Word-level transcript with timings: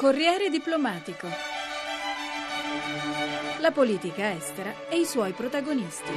Corriere 0.00 0.48
diplomatico. 0.48 1.28
La 3.58 3.70
politica 3.70 4.32
estera 4.32 4.88
e 4.88 4.98
i 4.98 5.04
suoi 5.04 5.32
protagonisti. 5.32 6.10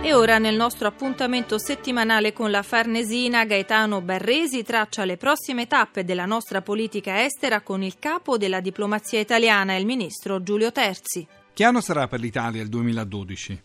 E 0.00 0.14
ora 0.14 0.38
nel 0.38 0.56
nostro 0.56 0.88
appuntamento 0.88 1.58
settimanale 1.58 2.32
con 2.32 2.50
la 2.50 2.62
Farnesina, 2.62 3.44
Gaetano 3.44 4.00
Barresi 4.00 4.62
traccia 4.62 5.04
le 5.04 5.18
prossime 5.18 5.66
tappe 5.66 6.04
della 6.04 6.24
nostra 6.24 6.62
politica 6.62 7.22
estera 7.22 7.60
con 7.60 7.82
il 7.82 7.98
capo 7.98 8.38
della 8.38 8.60
diplomazia 8.60 9.20
italiana, 9.20 9.76
il 9.76 9.84
ministro 9.84 10.42
Giulio 10.42 10.72
Terzi. 10.72 11.26
Che 11.52 11.64
anno 11.64 11.82
sarà 11.82 12.08
per 12.08 12.20
l'Italia 12.20 12.62
il 12.62 12.70
2012? 12.70 13.62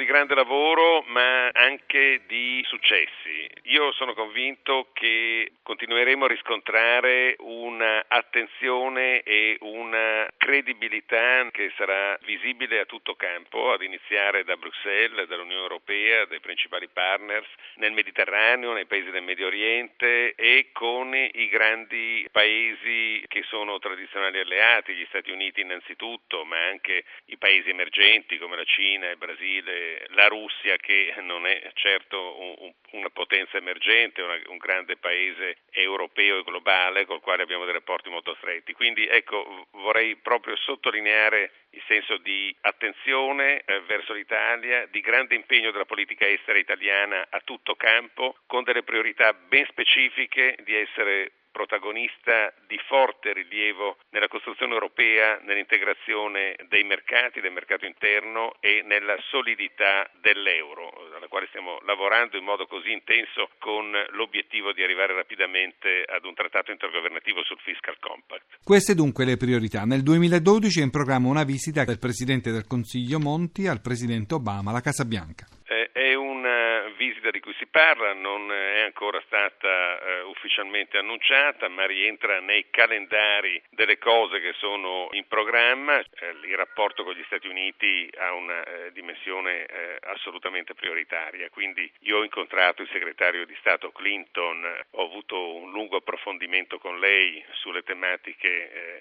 Di 0.00 0.06
grande 0.06 0.34
lavoro 0.34 1.04
ma 1.08 1.48
anche 1.48 2.22
di 2.26 2.64
successi. 2.66 3.46
Io 3.64 3.92
sono 3.92 4.14
convinto 4.14 4.88
che 4.94 5.52
continueremo 5.62 6.24
a 6.24 6.28
riscontrare 6.28 7.36
un'attenzione 7.38 9.22
e 9.22 9.58
una 9.60 10.26
credibilità 10.38 11.46
che 11.50 11.70
sarà 11.76 12.18
visibile 12.22 12.80
a 12.80 12.86
tutto 12.86 13.14
campo, 13.14 13.72
ad 13.72 13.82
iniziare 13.82 14.42
da 14.42 14.56
Bruxelles, 14.56 15.28
dall'Unione 15.28 15.60
Europea, 15.60 16.24
dai 16.24 16.40
principali 16.40 16.88
partners 16.88 17.48
nel 17.74 17.92
Mediterraneo, 17.92 18.72
nei 18.72 18.86
paesi 18.86 19.10
del 19.10 19.22
Medio 19.22 19.48
Oriente 19.48 20.34
e 20.34 20.70
con 20.72 21.14
i 21.14 21.48
grandi 21.50 22.26
paesi 22.32 23.22
che 23.28 23.42
sono 23.42 23.78
tradizionali 23.78 24.40
alleati, 24.40 24.94
gli 24.94 25.06
Stati 25.08 25.30
Uniti 25.30 25.60
innanzitutto, 25.60 26.46
ma 26.46 26.56
anche 26.56 27.04
i 27.26 27.36
paesi 27.36 27.68
emergenti 27.68 28.38
come 28.38 28.56
la 28.56 28.64
Cina, 28.64 29.10
il 29.10 29.18
Brasile 29.18 29.89
La 30.10 30.26
Russia 30.28 30.76
che 30.76 31.14
non 31.20 31.46
è 31.46 31.70
certo 31.74 32.38
un, 32.60 32.72
una 32.92 33.10
potenza 33.10 33.56
emergente, 33.56 34.22
una, 34.22 34.38
un 34.46 34.58
grande 34.58 34.96
paese 34.96 35.58
europeo 35.70 36.38
e 36.38 36.42
globale 36.42 37.06
col 37.06 37.20
quale 37.20 37.42
abbiamo 37.42 37.64
dei 37.64 37.74
rapporti 37.74 38.08
molto 38.08 38.34
stretti. 38.36 38.72
Quindi 38.72 39.06
ecco, 39.06 39.66
vorrei 39.72 40.16
proprio 40.16 40.56
sottolineare 40.56 41.52
il 41.70 41.82
senso 41.86 42.16
di 42.18 42.54
attenzione 42.62 43.62
eh, 43.64 43.80
verso 43.82 44.12
l'Italia, 44.12 44.86
di 44.86 45.00
grande 45.00 45.34
impegno 45.34 45.70
della 45.70 45.84
politica 45.84 46.26
estera 46.26 46.58
italiana 46.58 47.26
a 47.30 47.40
tutto 47.44 47.76
campo, 47.76 48.36
con 48.46 48.64
delle 48.64 48.82
priorità 48.82 49.32
ben 49.32 49.66
specifiche 49.66 50.56
di 50.64 50.74
essere 50.74 51.32
protagonista 51.50 52.52
di 52.66 52.78
forte 52.86 53.32
rilievo 53.32 53.96
nella 54.10 54.28
costruzione 54.28 54.72
europea, 54.72 55.38
nell'integrazione 55.42 56.56
dei 56.68 56.84
mercati, 56.84 57.40
del 57.40 57.52
mercato 57.52 57.86
interno 57.86 58.54
e 58.60 58.82
nella 58.84 59.16
solidità 59.30 60.08
dell'euro, 60.20 60.90
alla 61.14 61.28
quale 61.28 61.46
stiamo 61.48 61.78
lavorando 61.84 62.36
in 62.36 62.44
modo 62.44 62.66
così 62.66 62.92
intenso 62.92 63.50
con 63.58 63.90
l'obiettivo 64.10 64.72
di 64.72 64.82
arrivare 64.82 65.14
rapidamente 65.14 66.04
ad 66.06 66.24
un 66.24 66.34
trattato 66.34 66.70
intergovernativo 66.70 67.42
sul 67.44 67.58
fiscal 67.60 67.98
compact. 67.98 68.58
Queste 68.62 68.94
dunque 68.94 69.24
le 69.24 69.36
priorità. 69.36 69.84
Nel 69.84 70.02
2012 70.02 70.80
è 70.80 70.82
in 70.84 70.90
programma 70.90 71.28
una 71.28 71.44
visita 71.44 71.84
del 71.84 71.98
Presidente 71.98 72.50
del 72.50 72.66
Consiglio 72.66 73.18
Monti 73.18 73.66
al 73.66 73.80
Presidente 73.80 74.34
Obama 74.34 74.70
alla 74.70 74.80
Casa 74.80 75.04
Bianca. 75.04 75.49
Eh, 75.72 75.90
è 75.92 76.14
una 76.14 76.92
visita 76.96 77.30
di 77.30 77.38
cui 77.38 77.54
si 77.54 77.66
parla, 77.66 78.12
non 78.12 78.50
è 78.52 78.80
ancora 78.80 79.22
stata 79.26 80.00
eh, 80.00 80.20
ufficialmente 80.22 80.98
annunciata, 80.98 81.68
ma 81.68 81.86
rientra 81.86 82.40
nei 82.40 82.70
calendari 82.70 83.62
delle 83.70 83.96
cose 83.96 84.40
che 84.40 84.52
sono 84.54 85.08
in 85.12 85.28
programma. 85.28 86.00
Eh, 86.00 86.34
il 86.42 86.56
rapporto 86.56 87.04
con 87.04 87.14
gli 87.14 87.22
Stati 87.26 87.46
Uniti 87.46 88.10
ha 88.16 88.32
una 88.32 88.64
eh, 88.64 88.92
dimensione 88.92 89.64
eh, 89.66 89.98
assolutamente 90.10 90.74
prioritaria, 90.74 91.48
quindi 91.50 91.88
io 92.00 92.18
ho 92.18 92.24
incontrato 92.24 92.82
il 92.82 92.88
segretario 92.90 93.46
di 93.46 93.54
Stato 93.60 93.92
Clinton, 93.92 94.64
ho 94.90 95.04
avuto 95.04 95.54
un 95.54 95.70
lungo 95.70 95.98
approfondimento 95.98 96.80
con 96.80 96.98
lei 96.98 97.44
sulle 97.52 97.84
tematiche 97.84 98.48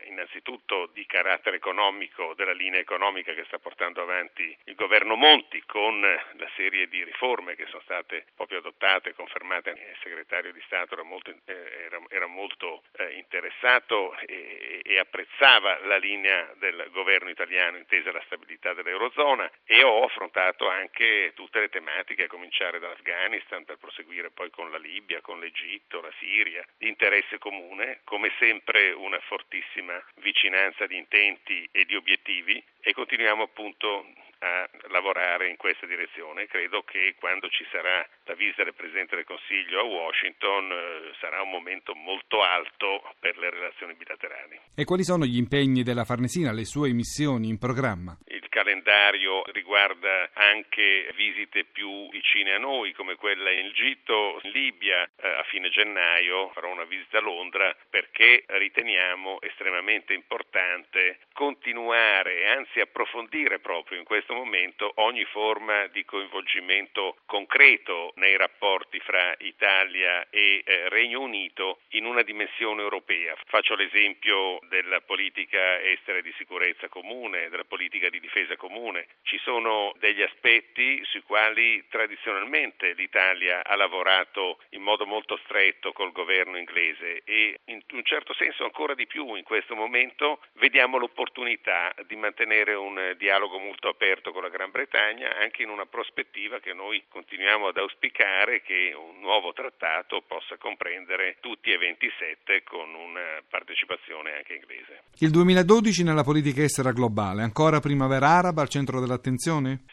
eh, 0.03 0.07
innanzitutto 0.07 0.87
di 0.93 1.03
carattere 1.07 1.55
economico, 1.55 2.35
della 2.35 2.53
linea 2.53 2.79
economica 2.79 3.33
che 3.33 3.45
sta 3.45 3.57
portando 3.57 4.03
avanti 4.03 4.55
il 4.65 4.75
governo 4.75 5.15
Monti 5.15 5.63
con 5.65 5.99
la 5.99 6.49
serie 6.59 6.89
di 6.89 7.01
riforme 7.05 7.55
che 7.55 7.65
sono 7.67 7.81
state 7.83 8.25
proprio 8.35 8.57
adottate 8.57 9.13
confermate. 9.13 9.69
Il 9.69 9.97
segretario 10.03 10.51
di 10.51 10.61
Stato 10.65 10.95
era 10.95 11.03
molto, 11.03 11.31
eh, 11.45 11.53
era, 11.85 12.01
era 12.09 12.27
molto 12.27 12.83
eh, 12.97 13.13
interessato 13.13 14.13
e, 14.25 14.81
e, 14.83 14.99
apprezzava 14.99 15.79
la 15.85 15.95
linea 15.95 16.53
del 16.57 16.89
governo 16.91 17.29
italiano 17.29 17.77
intesa 17.77 18.11
la 18.11 18.21
stabilità 18.25 18.73
dell'Eurozona 18.73 19.49
e 19.63 19.83
ho 19.83 20.03
affrontato 20.03 20.67
anche 20.67 21.31
tutte 21.33 21.61
le 21.61 21.69
tematiche, 21.69 22.25
a 22.25 22.27
cominciare 22.27 22.79
dall'Afghanistan 22.79 23.63
per 23.63 23.77
proseguire 23.77 24.29
poi 24.29 24.49
con 24.49 24.69
la 24.69 24.77
Libia, 24.77 25.21
con 25.21 25.39
l'Egitto, 25.39 26.01
la 26.01 26.11
Siria, 26.19 26.65
di 26.77 26.89
interesse 26.89 27.37
comune, 27.37 28.01
come 28.03 28.33
sempre 28.37 28.91
una 28.91 29.19
fortissima 29.21 30.03
vicinanza 30.15 30.85
di 30.87 30.97
intenti 30.97 31.69
e 31.71 31.85
di 31.85 31.95
obiettivi 31.95 32.61
e 32.81 32.93
continuiamo 32.93 33.43
appunto 33.43 34.05
a 34.39 34.69
lavorare 34.89 35.49
in 35.49 35.57
questa 35.57 35.85
direzione. 35.85 36.47
Credo 36.47 36.83
che 36.83 37.15
quando 37.19 37.49
ci 37.49 37.65
sarà 37.71 38.05
la 38.25 38.35
visita 38.35 38.63
del 38.63 38.73
Presidente 38.73 39.15
del 39.15 39.25
Consiglio 39.25 39.79
a 39.79 39.83
Washington 39.83 40.71
eh, 40.71 41.13
sarà 41.19 41.41
un 41.41 41.49
momento 41.49 41.93
molto 41.95 42.41
alto 42.41 43.03
per 43.19 43.37
le 43.37 43.49
relazioni 43.49 43.93
bilaterali. 43.95 44.59
E 44.75 44.83
quali 44.85 45.03
sono 45.03 45.25
gli 45.25 45.37
impegni 45.37 45.83
della 45.83 46.05
Farnesina, 46.05 46.51
le 46.51 46.65
sue 46.65 46.91
missioni 46.93 47.49
in 47.49 47.57
programma? 47.57 48.17
Calendario 48.59 49.41
riguarda 49.53 50.31
anche 50.33 51.09
visite 51.15 51.63
più 51.63 52.09
vicine 52.09 52.55
a 52.55 52.57
noi, 52.57 52.91
come 52.91 53.15
quella 53.15 53.51
in 53.51 53.67
Egitto, 53.67 54.37
in 54.43 54.51
Libia 54.51 55.09
eh, 55.15 55.29
a 55.29 55.43
fine 55.43 55.69
gennaio. 55.69 56.49
Farò 56.49 56.69
una 56.69 56.83
visita 56.83 57.19
a 57.19 57.21
Londra 57.21 57.73
perché 57.89 58.43
riteniamo 58.47 59.39
estremamente 59.39 60.13
importante 60.13 61.19
continuare, 61.31 62.49
anzi 62.49 62.81
approfondire 62.81 63.59
proprio 63.59 63.97
in 63.97 64.03
questo 64.03 64.33
momento 64.33 64.91
ogni 64.95 65.23
forma 65.23 65.87
di 65.87 66.03
coinvolgimento 66.03 67.15
concreto 67.25 68.11
nei 68.15 68.35
rapporti 68.35 68.99
fra 68.99 69.35
Italia 69.39 70.27
e 70.29 70.63
eh, 70.65 70.89
Regno 70.89 71.21
Unito 71.21 71.79
in 71.91 72.03
una 72.03 72.23
dimensione 72.23 72.81
europea. 72.81 73.37
Faccio 73.45 73.75
l'esempio 73.75 74.59
della 74.67 74.99
politica 74.99 75.79
estera 75.79 76.17
e 76.17 76.23
di 76.23 76.33
sicurezza 76.37 76.89
comune, 76.89 77.47
della 77.47 77.63
politica 77.63 78.09
di 78.09 78.19
difesa 78.19 78.47
comune. 78.59 79.07
Ci 79.23 79.39
sono 79.39 79.95
degli 79.99 80.21
aspetti 80.21 81.01
sui 81.05 81.23
quali 81.23 81.83
tradizionalmente 81.89 82.93
l'Italia 82.93 83.63
ha 83.63 83.75
lavorato 83.75 84.59
in 84.71 84.81
modo 84.81 85.05
molto 85.05 85.39
stretto 85.45 85.93
col 85.93 86.11
governo 86.11 86.57
inglese 86.57 87.21
e 87.23 87.59
in 87.65 87.81
un 87.93 88.03
certo 88.03 88.33
senso 88.33 88.63
ancora 88.65 88.93
di 88.93 89.07
più 89.07 89.35
in 89.35 89.43
questo 89.43 89.75
momento 89.75 90.41
vediamo 90.53 90.97
l'opportunità 90.97 91.93
di 92.05 92.15
mantenere 92.15 92.73
un 92.73 93.15
dialogo 93.17 93.57
molto 93.57 93.87
aperto 93.87 94.31
con 94.31 94.43
la 94.43 94.49
Gran 94.49 94.71
Bretagna 94.71 95.37
anche 95.37 95.63
in 95.63 95.69
una 95.69 95.85
prospettiva 95.85 96.59
che 96.59 96.73
noi 96.73 97.03
continuiamo 97.07 97.67
ad 97.67 97.77
auspicare 97.77 98.61
che 98.61 98.93
un 98.95 99.19
nuovo 99.21 99.53
trattato 99.53 100.21
possa 100.21 100.57
comprendere 100.57 101.37
tutti 101.39 101.71
e 101.71 101.77
27 101.77 102.63
con 102.63 102.93
una 102.93 103.41
partecipazione 103.49 104.35
anche 104.35 104.53
inglese. 104.53 105.03
Il 105.19 105.31
2012 105.31 106.03
nella 106.03 106.23
politica 106.23 106.61
estera 106.61 106.91
globale, 106.91 107.43
ancora 107.43 107.79
primavera 107.79 108.38
araba 108.39 108.61
al 108.61 108.69
centro 108.69 108.99
dell'attenzione 108.99 109.83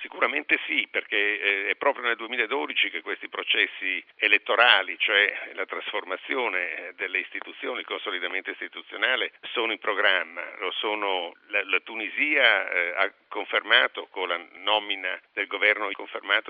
sì, 0.67 0.87
perché 0.91 1.17
eh, 1.17 1.71
è 1.71 1.77
proprio 1.77 1.96
nel 2.07 2.17
2012 2.17 2.91
che 2.91 3.03
questi 3.03 3.29
processi 3.29 4.03
elettorali, 4.17 4.97
cioè 4.99 5.51
la 5.55 5.67
trasformazione 5.67 6.93
delle 6.97 7.19
istituzioni, 7.19 7.81
il 7.81 7.87
consolidamento 7.87 8.51
istituzionale, 8.51 9.33
sono 9.53 9.73
in 9.73 9.79
programma, 9.79 10.43
sono 10.79 11.35
la, 11.49 11.63
la 11.65 11.81
Tunisia 11.81 12.69
eh, 12.71 12.93
ha 12.97 13.13
confermato 13.29 14.07
con 14.11 14.29
la 14.29 14.41
nomina 14.55 15.21
del 15.33 15.47
governo, 15.47 15.89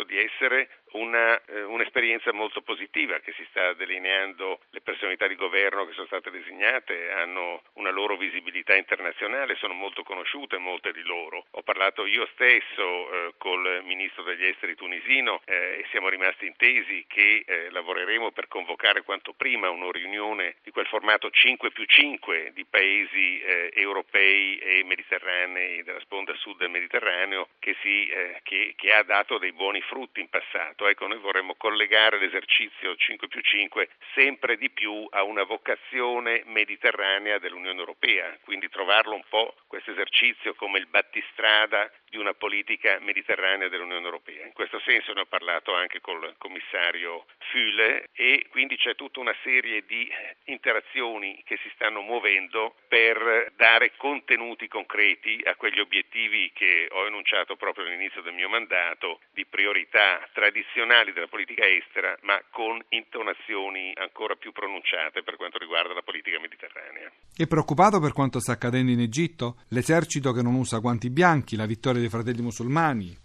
di 0.06 0.18
essere 0.18 0.68
una, 0.92 1.42
eh, 1.44 1.62
un'esperienza 1.62 2.32
molto 2.32 2.62
positiva 2.62 3.18
che 3.20 3.32
si 3.32 3.46
sta 3.50 3.72
delineando, 3.74 4.60
le 4.70 4.80
personalità 4.80 5.26
di 5.26 5.34
governo 5.34 5.84
che 5.84 5.92
sono 5.92 6.06
state 6.06 6.30
designate 6.30 7.10
hanno 7.12 7.62
una 7.74 7.90
loro 7.90 8.16
visibilità 8.16 8.74
internazionale, 8.74 9.56
sono 9.56 9.74
molto 9.74 10.02
conosciute 10.02 10.58
molte 10.58 10.92
di 10.92 11.02
loro. 11.02 11.46
Ho 11.52 11.62
parlato 11.62 12.06
io 12.06 12.26
stesso 12.32 12.82
eh, 12.82 13.34
col 13.38 13.82
ministro 13.84 14.22
degli 14.22 14.44
esteri 14.44 14.74
tunisino 14.74 15.42
eh, 15.46 15.78
e 15.80 15.86
siamo 15.90 16.08
rimasti 16.08 16.46
intesi 16.46 17.04
che 17.08 17.44
eh, 17.46 17.70
lavoreremo 17.70 18.32
per 18.32 18.48
convocare 18.48 19.02
quanto 19.02 19.32
prima 19.32 19.70
una 19.70 19.90
riunione 19.90 20.56
di 20.62 20.72
quel 20.72 20.86
formato 20.86 21.30
5 21.30 21.70
più 21.70 21.84
5 21.84 22.50
di 22.52 22.64
paesi 22.64 23.40
eh, 23.40 23.70
europei 23.74 24.58
e 24.58 24.82
mediterranei 24.84 25.84
della 25.84 26.00
sponda 26.00 26.34
sud 26.34 26.58
del 26.58 26.70
Mediterraneo 26.70 27.48
che, 27.60 27.76
si, 27.80 28.08
eh, 28.08 28.40
che, 28.42 28.74
che 28.76 28.92
ha 28.92 29.04
dato 29.04 29.38
dei 29.38 29.52
buoni 29.52 29.80
frutti 29.82 30.20
in 30.20 30.28
passato 30.28 30.88
ecco, 30.88 31.06
noi 31.06 31.18
vorremmo 31.18 31.54
collegare 31.54 32.18
l'esercizio 32.18 32.96
5 32.96 33.28
più 33.28 33.40
5 33.40 33.88
sempre 34.14 34.56
di 34.56 34.70
più 34.70 35.06
a 35.10 35.22
una 35.22 35.44
vocazione 35.44 36.42
mediterranea 36.46 37.38
dell'Unione 37.38 37.78
Europea, 37.78 38.36
quindi 38.42 38.68
trovarlo 38.68 39.14
un 39.14 39.24
po' 39.28 39.54
questo 39.66 39.92
esercizio 39.92 40.54
come 40.54 40.78
il 40.78 40.86
battistrada 40.86 41.90
di 42.08 42.18
una 42.18 42.34
politica 42.34 42.98
mediterranea 43.00 43.68
dell'Unione 43.68 44.04
Europea. 44.04 44.44
In 44.44 44.52
questo 44.52 44.80
senso 44.80 45.12
ne 45.12 45.20
ho 45.20 45.26
parlato 45.36 45.74
anche 45.74 46.00
col 46.00 46.34
commissario 46.38 47.26
Füle 47.50 48.08
e 48.12 48.46
quindi 48.48 48.76
c'è 48.76 48.94
tutta 48.94 49.20
una 49.20 49.34
serie 49.42 49.84
di 49.86 50.08
interazioni 50.44 51.42
che 51.44 51.58
si 51.62 51.70
stanno 51.74 52.00
muovendo 52.00 52.74
per 52.88 53.52
dare 53.54 53.92
contenuti 53.98 54.66
concreti 54.66 55.42
a 55.44 55.54
quegli 55.56 55.78
obiettivi 55.78 56.50
che 56.54 56.88
ho 56.90 57.06
enunciato 57.06 57.56
proprio 57.56 57.84
all'inizio 57.84 58.22
del 58.22 58.32
mio 58.32 58.48
mandato 58.48 59.20
di 59.32 59.44
priorità 59.44 60.26
tradizionali 60.32 61.12
della 61.12 61.28
politica 61.28 61.66
estera 61.66 62.16
ma 62.22 62.40
con 62.50 62.82
intonazioni 62.88 63.92
ancora 63.96 64.36
più 64.36 64.52
pronunciate 64.52 65.22
per 65.22 65.36
quanto 65.36 65.58
riguarda 65.58 65.92
la 65.92 66.02
politica 66.02 66.40
mediterranea. 66.40 67.12
È 67.36 67.46
preoccupato 67.46 68.00
per 68.00 68.12
quanto 68.12 68.40
sta 68.40 68.52
accadendo 68.52 68.90
in 68.90 69.00
Egitto? 69.00 69.56
L'esercito 69.68 70.32
che 70.32 70.40
non 70.40 70.54
usa 70.54 70.78
guanti 70.78 71.10
bianchi, 71.10 71.56
la 71.56 71.66
vittoria 71.66 72.00
dei 72.00 72.08
fratelli 72.08 72.40
musulmani? 72.40 73.24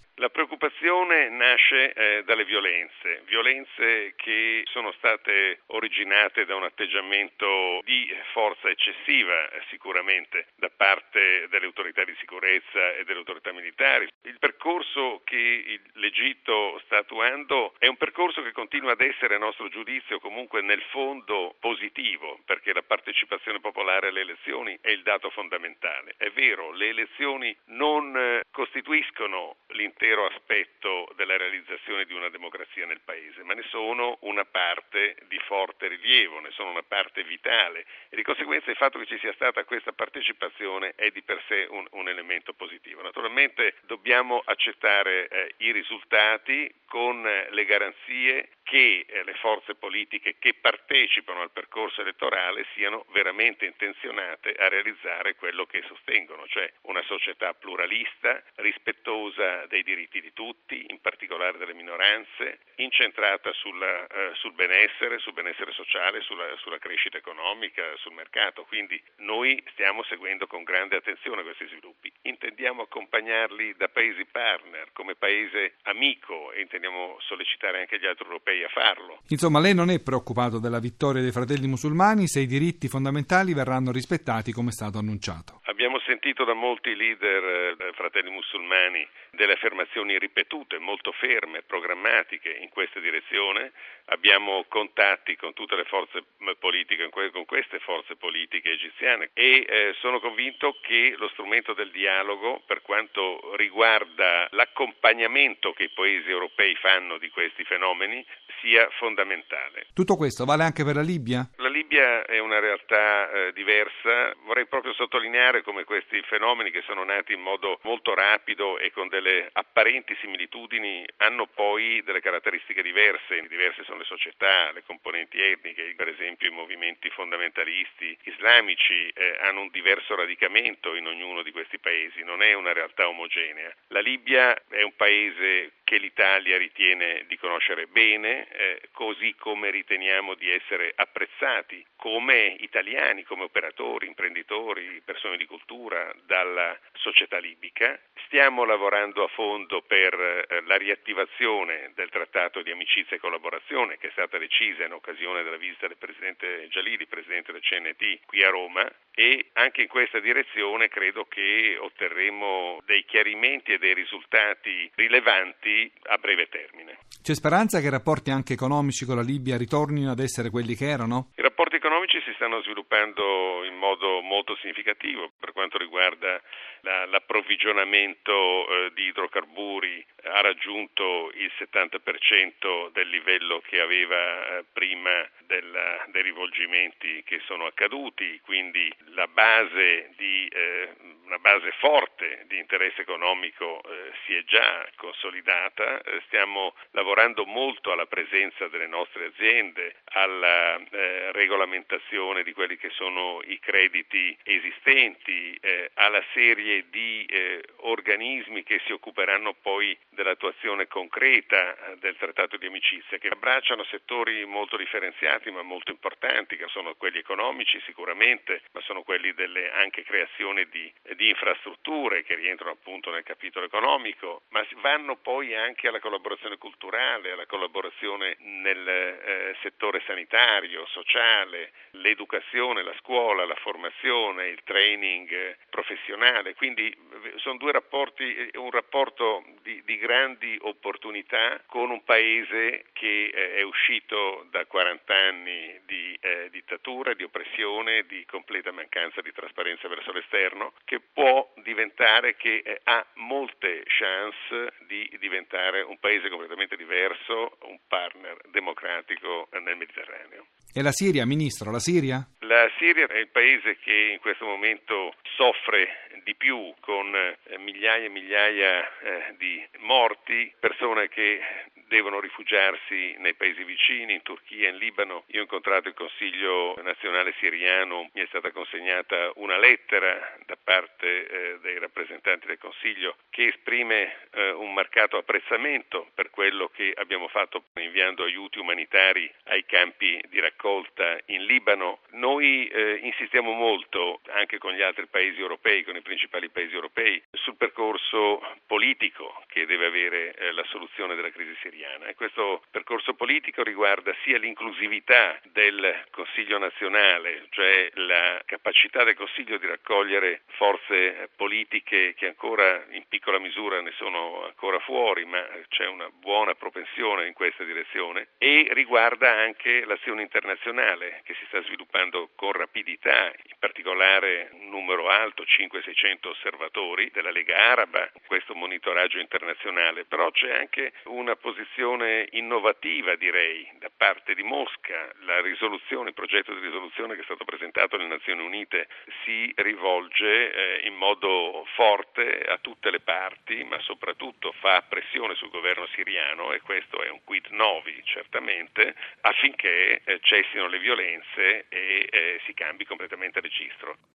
Nasce 1.42 1.94
eh, 1.94 2.24
dalle 2.24 2.46
violenze, 2.46 3.24
violenze 3.26 4.14
che 4.16 4.51
sono 4.66 4.92
state 4.94 5.62
originate 5.68 6.46
da 6.46 6.56
un 6.56 6.64
atteggiamento 6.64 7.82
di 7.84 8.10
forza 8.34 8.70
eccessiva 8.70 9.50
sicuramente 9.70 10.48
da 10.56 10.70
parte 10.70 11.48
delle 11.50 11.66
autorità 11.66 12.04
di 12.04 12.16
sicurezza 12.20 12.96
e 12.96 13.04
delle 13.04 13.20
autorità 13.20 13.52
militari. 13.52 14.08
Il 14.24 14.38
percorso 14.40 15.22
che 15.24 15.80
l'Egitto 15.94 16.80
sta 16.86 16.98
attuando 16.98 17.74
è 17.78 17.88
un 17.88 17.98
percorso 17.98 18.42
che 18.42 18.52
continua 18.52 18.92
ad 18.92 19.02
essere 19.02 19.36
a 19.36 19.40
nostro 19.40 19.70
giudizio 19.70 20.20
comunque 20.20 20.62
nel 20.62 20.82
fondo 20.90 21.56
positivo 21.60 22.40
perché 22.46 22.74
la 22.74 22.84
partecipazione 22.84 23.60
popolare 23.60 24.10
alle 24.10 24.22
elezioni 24.22 24.78
è 24.82 24.90
il 24.90 25.04
dato 25.04 25.30
fondamentale. 25.30 26.14
È 26.18 26.30
vero, 26.30 26.72
le 26.72 26.90
elezioni 26.90 27.56
non 27.66 28.16
eh, 28.16 28.44
costituiscono 28.52 29.56
l'intero 29.70 30.00
intero 30.02 30.26
aspetto 30.26 31.08
della 31.16 31.38
realizzazione 31.38 32.06
di 32.06 32.14
una 32.14 32.30
democrazia 32.30 32.86
nel 32.86 33.02
Paese, 33.04 33.44
ma 33.44 33.54
ne 33.54 33.64
sono 33.70 34.18
una 34.22 34.46
parte 34.52 35.16
di 35.28 35.40
forte 35.46 35.88
rilievo, 35.88 36.40
ne 36.40 36.52
sono 36.52 36.70
una 36.70 36.84
parte 36.84 37.24
vitale 37.24 37.86
e 38.10 38.16
di 38.16 38.24
conseguenza 38.24 38.70
il 38.70 38.78
fatto 38.78 39.00
che 39.00 39.06
ci 39.06 39.18
sia 39.20 39.34
stata 39.34 39.64
questa 39.64 39.94
partecipazione 39.94 40.94
è 40.96 41.10
di 41.10 41.22
per 41.24 41.42
sé 41.48 41.66
un, 41.70 41.88
un 41.92 42.10
elemento 42.10 42.54
positivo. 42.54 43.02
Naturalmente 43.02 43.76
dobbiamo 43.86 44.42
accettare 44.44 45.28
eh, 45.28 45.54
i 45.58 45.72
risultati 45.72 46.72
con 46.86 47.22
le 47.24 47.66
garanzie 47.66 48.50
che 48.64 49.06
eh, 49.08 49.24
le 49.24 49.34
forze 49.36 49.76
politiche 49.76 50.36
che 50.40 50.54
partecipano 50.54 51.42
al 51.42 51.52
percorso 51.52 52.02
elettorale 52.02 52.66
siano 52.74 53.06
veramente 53.12 53.66
intenzionate 53.66 54.54
a 54.54 54.70
realizzare 54.70 55.36
quello 55.36 55.66
che 55.66 55.82
sostengono, 55.88 56.48
cioè 56.48 56.72
una 56.84 57.02
società 57.04 57.54
pluralista, 57.54 58.42
rispettosa 58.56 59.66
dei 59.68 59.84
diritti 59.84 60.22
di 60.22 60.32
tutti, 60.34 60.86
in 60.90 61.02
particolare 61.02 61.58
delle 61.58 61.74
minoranze, 61.74 62.60
incentrata 62.76 63.52
sulla, 63.54 64.08
eh, 64.08 64.32
sul 64.42 64.54
benessere, 64.54 65.20
sul 65.20 65.34
benessere 65.34 65.72
sociale, 65.72 66.22
sulla, 66.22 66.50
sulla 66.58 66.80
crescita 66.80 67.18
economica, 67.18 67.84
sul 67.98 68.14
mercato. 68.14 68.66
Quindi 68.66 69.00
noi 69.18 69.62
stiamo 69.72 70.02
seguendo 70.10 70.48
con 70.48 70.64
grande 70.64 70.98
attenzione 70.98 71.44
questi 71.44 71.68
sviluppi. 71.68 72.12
Intendiamo 72.24 72.82
accompagnarli 72.82 73.76
da 73.78 73.88
paesi 73.88 74.26
partner, 74.26 74.90
come 74.94 75.14
paese 75.14 75.76
amico 75.84 76.52
e 76.52 76.62
intendiamo 76.62 77.18
sollecitare 77.22 77.82
anche 77.82 78.00
gli 78.00 78.08
altri 78.08 78.26
europei 78.26 78.64
a 78.64 78.70
farlo. 78.70 79.22
Insomma, 79.30 79.60
lei 79.60 79.76
non 79.76 79.92
è 79.92 80.02
preoccupato 80.02 80.58
della 80.58 80.80
vittoria 80.80 81.22
dei 81.22 81.32
fratelli 81.32 81.68
musulmani 81.68 82.28
se 82.28 82.40
i 82.40 82.48
diritti 82.48 82.88
fondamentali 82.88 83.54
verranno 83.54 83.92
rispettati 83.92 84.52
come 84.52 84.70
è 84.70 84.74
stato 84.74 84.98
annunciato. 84.98 85.62
Abbiamo 85.66 86.00
sentito 86.12 86.44
da 86.44 86.54
molti 86.54 86.94
leader 86.94 87.78
eh, 87.80 87.94
fratelli 87.94 88.30
musulmani 88.30 89.08
delle 89.32 89.54
affermazioni 89.54 90.20
ripetute, 90.20 90.78
molto 90.78 91.14
ferme, 91.14 91.62
programmatiche 91.62 92.50
in 92.50 92.68
questa 92.68 93.00
direzione. 93.00 93.72
Abbiamo 94.08 94.66
contatti 94.68 95.38
con 95.38 95.54
tutte 95.54 95.78
le 95.78 95.86
forze 95.86 96.22
politiche, 96.60 97.10
con 97.32 97.46
queste 97.46 97.80
forze 97.80 98.18
politiche 98.18 98.72
egiziane 98.72 99.30
e 99.34 99.66
eh, 99.66 99.96
sono 100.02 100.20
convinto 100.20 100.76
che 100.82 101.16
lo 101.18 101.30
strumento 101.30 101.74
del 101.74 101.92
dialogo, 101.92 102.62
per 102.66 102.82
quanto 102.82 103.56
riguarda 103.56 104.50
l'accompagnamento 104.52 105.72
che 105.72 105.84
i 105.84 105.92
paesi 105.96 106.30
europei 106.30 106.76
fanno 106.76 107.18
di 107.20 107.30
questi 107.30 107.64
fenomeni, 107.64 108.26
sia 108.60 108.88
fondamentale. 108.98 109.88
Tutto 109.94 110.16
questo 110.16 110.44
vale 110.44 110.64
anche 110.64 110.84
per 110.84 110.96
la 110.96 111.02
Libia? 111.02 111.50
La 111.58 111.70
Libia 111.70 112.26
è 112.26 112.40
una 112.40 112.60
realtà 112.60 113.32
eh, 113.32 113.54
diversa. 113.54 114.34
Vorrei 114.44 114.68
proprio 114.68 114.94
sottolineare 114.94 115.64
come 115.64 115.84
questi 116.02 116.22
fenomeni 116.28 116.72
che 116.72 116.82
sono 116.82 117.04
nati 117.04 117.34
in 117.34 117.42
modo 117.42 117.80
molto 117.84 118.14
rapido 118.16 118.80
e 118.80 118.92
con 118.92 119.08
delle 119.08 119.50
apparenti 119.54 120.16
similitudini 120.20 121.06
hanno 121.18 121.46
poi 121.46 122.02
delle 122.04 122.22
caratteristiche 122.22 122.82
diverse. 122.82 123.46
Diverse 123.48 123.84
sono 123.84 124.00
le 124.00 124.06
società, 124.06 124.72
le 124.72 124.84
componenti 124.84 125.40
etniche, 125.40 125.94
per 125.96 126.08
esempio 126.08 126.48
i 126.48 126.54
movimenti 126.54 127.10
fondamentalisti 127.10 128.18
islamici 128.24 129.10
eh, 129.10 129.38
hanno 129.42 129.62
un 129.62 129.70
diverso 129.70 130.16
radicamento 130.16 130.96
in 130.96 131.06
ognuno 131.06 131.44
di 131.44 131.52
questi 131.52 131.78
paesi, 131.78 132.24
non 132.24 132.42
è 132.42 132.54
una 132.54 132.74
realtà 132.74 133.08
omogenea. 133.08 133.72
La 133.90 134.00
Libia 134.00 134.56
è 134.70 134.82
un 134.82 134.96
paese 134.96 135.74
che 135.92 135.98
l'Italia 135.98 136.58
ritiene 136.58 137.26
di 137.28 137.38
conoscere 137.38 137.86
bene, 137.86 138.48
eh, 138.48 138.82
così 138.94 139.36
come 139.36 139.72
riteniamo 139.72 140.36
di 140.36 140.50
essere 140.50 140.94
apprezzati 140.96 141.86
come 141.98 142.56
italiani, 142.60 143.24
come 143.24 143.44
operatori, 143.44 144.08
imprenditori, 144.08 145.02
persone 145.04 145.36
di 145.36 145.46
cultura 145.46 146.10
dalla 146.26 146.80
società 146.94 147.40
libica. 147.40 148.00
Stiamo 148.26 148.64
lavorando 148.64 149.26
a 149.26 149.28
fondo 149.28 149.82
per 149.82 150.14
eh, 150.14 150.62
la 150.66 150.78
riattivazione 150.78 151.92
del 151.94 152.10
trattato 152.10 152.62
di 152.62 152.72
amicizia 152.72 153.18
e 153.18 153.20
collaborazione 153.20 153.98
che 153.98 154.08
è 154.08 154.12
stata 154.12 154.38
decisa 154.38 154.86
in 154.86 154.94
occasione 154.94 155.44
della 155.44 155.58
visita 155.58 155.88
del 155.88 155.98
Presidente 155.98 156.70
Gialili, 156.70 157.06
Presidente 157.06 157.52
del 157.52 157.62
CNT, 157.62 158.20
qui 158.26 158.42
a 158.44 158.50
Roma 158.50 158.90
e 159.14 159.50
anche 159.54 159.82
in 159.82 159.88
questa 159.90 160.20
direzione 160.20 160.88
credo 160.88 161.26
che 161.26 161.76
otterremo 161.78 162.82
dei 162.86 163.04
chiarimenti 163.04 163.74
e 163.74 163.78
dei 163.78 163.94
risultati 163.94 164.90
rilevanti 164.96 165.81
a 166.10 166.18
breve 166.18 166.48
termine. 166.50 166.98
C'è 167.22 167.34
speranza 167.36 167.80
che 167.80 167.88
i 167.88 167.92
rapporti 167.92 168.32
anche 168.32 168.54
economici 168.54 169.06
con 169.06 169.16
la 169.16 169.22
Libia 169.22 169.58
ritornino 169.58 170.12
ad 170.12 170.20
essere 170.20 170.50
quelli 170.50 170.76
che 170.76 170.90
erano? 170.90 171.32
I 171.36 171.42
rapporti 171.42 171.76
economici 171.76 172.20
si 172.26 172.34
stanno 172.36 172.62
sviluppando 172.64 173.64
in 173.64 173.76
modo 173.76 174.22
molto 174.22 174.56
significativo 174.58 175.32
per 175.40 175.52
quanto 175.54 175.78
riguarda 175.78 176.42
la, 176.82 177.06
l'approvvigionamento 177.06 178.34
eh, 178.34 178.92
di 178.94 179.06
idrocarburi 179.06 180.06
ha 180.24 180.42
raggiunto 180.42 181.32
il 181.36 181.52
70% 181.58 182.92
del 182.92 183.08
livello 183.10 183.62
che 183.66 183.80
aveva 183.80 184.58
eh, 184.58 184.66
prima 184.72 185.28
della, 185.46 186.06
dei 186.08 186.24
rivolgimenti 186.24 187.24
che 187.24 187.40
sono 187.46 187.66
accaduti, 187.66 188.40
quindi 188.44 188.92
la 189.14 189.28
base 189.28 190.12
di 190.18 190.48
eh, 190.48 190.90
una 191.26 191.38
base 191.38 191.72
forte 191.80 192.46
di 192.48 192.58
interesse 192.58 193.02
economico 193.02 193.82
eh, 193.84 194.01
si 194.26 194.36
è 194.36 194.44
già 194.44 194.88
consolidata, 194.96 196.02
eh, 196.02 196.22
stiamo 196.28 196.74
lavorando 196.92 197.46
molto 197.46 197.92
alla 197.92 198.06
presenza 198.06 198.68
delle 198.68 198.88
nostre 198.88 199.26
aziende, 199.26 199.96
alla 200.14 200.78
eh, 200.78 201.32
regolamentazione 201.32 202.44
di 202.44 202.54
quelli 202.54 202.78
che 202.78 202.90
sono 202.92 203.42
i 203.46 203.60
crediti 203.60 204.38
esistenti, 204.44 205.58
eh, 205.62 205.92
alla 205.96 206.24
serie 206.34 206.86
di 206.90 207.21
eh, 207.32 207.64
organismi 207.84 208.64
che 208.64 208.82
si 208.86 208.92
occuperanno 208.92 209.54
poi 209.62 209.98
dell'attuazione 210.10 210.88
concreta 210.88 211.76
eh, 211.76 211.98
del 211.98 212.18
trattato 212.18 212.58
di 212.58 212.66
amicizia, 212.66 213.18
che 213.18 213.30
abbracciano 213.30 213.86
settori 213.86 214.44
molto 214.46 214.76
differenziati 214.76 215.50
ma 215.50 215.62
molto 215.62 215.92
importanti, 215.92 216.58
che 216.58 216.68
sono 216.68 216.94
quelli 216.96 217.20
economici 217.20 217.82
sicuramente, 217.86 218.64
ma 218.74 218.82
sono 218.82 219.04
quelli 219.04 219.34
delle 219.34 219.72
anche 219.72 220.04
creazione 220.04 220.68
di, 220.70 220.92
di 221.16 221.30
infrastrutture 221.30 222.24
che 222.24 222.36
rientrano 222.36 222.74
appunto 222.74 223.12
nel 223.12 223.24
capitolo 223.24 223.66
economico, 223.66 224.42
ma 224.50 224.66
vanno 224.82 225.16
poi 225.16 225.56
anche 225.56 225.88
alla 225.88 226.02
collaborazione 226.02 226.58
culturale, 226.58 227.32
alla 227.32 227.46
collaborazione 227.46 228.36
nel 228.40 228.88
eh, 228.88 229.56
settore 229.62 230.02
sanitario, 230.06 230.86
sociale, 230.88 231.72
l'educazione, 231.92 232.84
la 232.84 232.96
scuola, 233.00 233.46
la 233.46 233.56
formazione, 233.56 234.48
il 234.48 234.62
training 234.66 235.32
eh, 235.32 235.58
professionale. 235.70 236.56
Quindi 236.56 236.94
sono 237.38 237.58
due 237.58 237.72
rapporti, 237.72 238.24
eh, 238.24 238.58
un 238.58 238.72
rapporto 238.72 239.44
di, 239.62 239.82
di 239.86 239.98
grandi 239.98 240.58
opportunità 240.62 241.62
con 241.66 241.90
un 241.90 242.04
paese 242.04 242.86
che 242.94 243.32
eh, 243.34 243.56
è 243.56 243.62
uscito 243.62 244.46
da 244.50 244.66
40 244.66 245.14
anni 245.14 245.80
di 245.86 246.18
eh, 246.20 246.50
dittatura, 246.52 247.14
di 247.14 247.24
oppressione, 247.24 248.06
di 248.08 248.26
completa 248.26 248.72
mancanza 248.72 249.22
di 249.22 249.32
trasparenza 249.32 249.88
verso 249.88 250.12
l'esterno, 250.12 250.74
che 250.86 251.00
può 251.00 251.52
diventare, 251.64 252.36
che 252.36 252.62
eh, 252.64 252.82
ha 252.84 253.06
molte 253.16 253.84
chance 253.86 254.74
di 254.88 255.10
diventare 255.20 255.82
un 255.82 255.98
paese 256.00 256.30
completamente 256.30 256.76
diverso, 256.76 257.58
un 257.64 257.80
partner 257.88 258.38
democratico 258.50 259.48
nel 259.52 259.78
Mediterraneo. 259.78 260.48
E 260.74 260.82
la 260.82 260.92
Siria, 260.92 261.26
Ministro, 261.26 261.70
la 261.70 261.80
Siria? 261.80 262.26
La 262.52 262.70
Siria 262.78 263.08
è 263.08 263.18
il 263.18 263.30
paese 263.30 263.78
che 263.78 263.94
in 264.12 264.20
questo 264.20 264.44
momento 264.46 265.16
soffre 265.36 266.10
di 266.24 266.36
più 266.36 266.74
con 266.82 267.16
eh, 267.16 267.58
migliaia 267.60 268.08
e 268.08 268.10
migliaia 268.10 269.00
eh, 269.00 269.36
di 269.38 269.66
morti, 269.78 270.54
persone 270.60 271.08
che 271.08 271.40
devono 271.88 272.20
rifugiarsi 272.20 273.16
nei 273.20 273.36
paesi 273.36 273.64
vicini, 273.64 274.14
in 274.14 274.22
Turchia, 274.22 274.68
in 274.68 274.76
Libano. 274.78 275.24
Io 275.28 275.40
ho 275.40 275.44
incontrato 275.44 275.88
il 275.88 275.94
Consiglio 275.94 276.76
nazionale 276.84 277.34
siriano, 277.40 278.10
mi 278.14 278.22
è 278.22 278.26
stata 278.28 278.52
consegnata 278.52 279.32
una 279.36 279.58
lettera 279.58 280.36
da 280.46 280.58
parte 280.62 281.28
eh, 281.28 281.60
dei 281.62 281.80
rappresentanti 281.80 282.48
del 282.48 282.58
Consiglio 282.58 283.16
che 283.30 283.48
esprime 283.48 284.30
un 284.56 284.74
marcato 284.74 285.18
apprezzamento 285.18 286.10
per 286.14 286.30
quello 286.30 286.70
che 286.70 286.94
abbiamo 286.96 287.28
fatto 287.28 287.64
inviando 287.76 288.24
aiuti 288.24 288.60
umanitari 288.60 289.32
ai 289.46 289.66
campi 289.66 290.22
di 290.30 290.40
raccolta 290.40 291.18
in 291.26 291.46
Libano. 291.46 292.00
Noi 292.22 292.68
eh, 292.68 293.00
insistiamo 293.02 293.52
molto 293.52 294.22
anche 294.30 294.60
con 294.60 294.74
gli 294.74 294.82
altri 294.84 295.08
paesi 295.08 295.40
europei, 295.40 295.84
con 295.84 295.96
i 295.96 296.04
principali 296.04 296.50
paesi 296.50 296.76
europei, 296.76 297.20
sul 297.32 297.56
percorso 297.56 298.40
politico 298.68 299.42
che 299.48 299.66
deve 299.66 299.88
avere 299.88 300.36
eh, 300.36 300.52
la 300.52 300.64
soluzione 300.66 301.16
della 301.16 301.32
crisi 301.32 301.56
siriana. 301.62 302.06
E 302.06 302.14
questo 302.14 302.62
percorso 302.70 303.16
politico 303.16 303.64
riguarda 303.64 304.14
sia 304.22 304.38
l'inclusività 304.38 305.40
del 305.46 306.06
Consiglio 306.12 306.60
nazionale, 306.60 307.48
cioè 307.50 307.90
la 307.96 308.40
capacità 308.46 309.04
del 309.04 309.16
Consiglio 309.16 309.58
di 309.58 309.66
raccogliere 309.66 310.42
forze 310.58 311.28
politiche 311.36 312.14
che 312.14 312.28
ancora 312.28 312.86
in 312.92 313.04
piccola 313.08 313.40
misura 313.40 313.82
ne 313.82 313.94
sono 313.98 314.46
ancora 314.46 314.78
fuori, 314.78 315.26
ma 315.26 315.44
c'è 315.70 315.88
una 315.88 316.10
buona 316.12 316.54
propensione 316.54 317.26
in 317.26 317.34
questa 317.34 317.64
direzione 317.64 318.28
e 318.38 318.68
riguarda 318.74 319.40
anche 319.40 319.84
l'azione 319.86 320.22
internazionale 320.22 321.22
che 321.24 321.34
si 321.34 321.46
sta 321.48 321.64
sviluppando 321.64 322.10
con 322.36 322.52
rapidità, 322.52 323.28
in 323.28 323.56
particolare 323.60 324.50
un 324.54 324.70
numero 324.70 325.10
alto, 325.10 325.44
500-600 325.44 326.28
osservatori 326.30 327.10
della 327.12 327.32
Lega 327.32 327.58
Araba, 327.58 328.10
questo 328.26 328.54
monitoraggio 328.54 329.20
internazionale, 329.20 330.06
però 330.06 330.30
c'è 330.32 330.54
anche 330.54 330.94
una 331.06 331.36
posizione 331.36 332.28
innovativa 332.32 333.16
direi 333.16 333.70
da 333.80 333.90
parte 333.96 334.34
di 334.34 334.44
Mosca, 334.44 335.12
la 335.26 335.42
risoluzione, 335.42 336.10
il 336.10 336.16
progetto 336.16 336.54
di 336.54 336.60
risoluzione 336.60 337.16
che 337.16 337.22
è 337.22 337.26
stato 337.26 337.46
presentato 337.46 337.96
alle 337.96 338.08
Nazioni 338.08 338.44
Unite 338.44 338.88
si 339.24 339.52
rivolge 339.58 340.82
eh, 340.82 340.88
in 340.88 340.96
modo 340.96 341.66
forte 341.76 342.44
a 342.44 342.58
tutte 342.58 342.92
le 342.92 343.00
parti, 343.00 343.64
ma 343.64 343.80
soprattutto 343.82 344.52
fa 344.60 344.82
pressione 344.88 345.36
sul 345.36 345.50
governo 345.50 345.88
siriano 345.88 346.52
e 346.54 346.62
questo 346.62 347.02
è 347.04 347.10
un 347.10 347.24
quid 347.24 347.48
novi 347.52 348.00
certamente 348.04 348.96
affinché 349.22 350.02
eh, 350.04 350.20
cessino 350.22 350.68
le 350.68 350.80
violenze 350.80 351.66
e 351.70 352.01
eh, 352.06 352.40
si 352.46 352.54
cambi 352.54 352.86
completamente 352.86 353.40
registro. 353.40 353.98